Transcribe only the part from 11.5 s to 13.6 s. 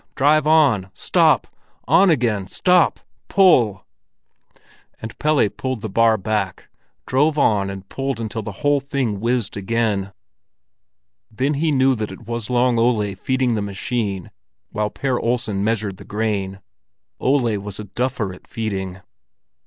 he knew that it was Long Ole feeding